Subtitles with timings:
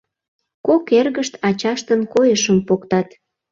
[0.65, 3.07] Кок эргышт ачаштын койышым поктат.